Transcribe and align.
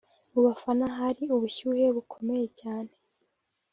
Mu 0.31 0.39
bafana 0.47 0.85
hari 0.97 1.23
ubushyuhe 1.35 1.85
bukomeye 1.95 2.45
cyane 2.59 2.93